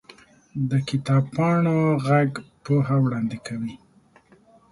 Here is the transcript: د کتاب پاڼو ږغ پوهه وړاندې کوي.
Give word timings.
د 0.69 0.71
کتاب 0.89 1.23
پاڼو 1.35 1.79
ږغ 2.05 2.29
پوهه 2.63 2.95
وړاندې 3.05 3.37
کوي. 3.47 3.75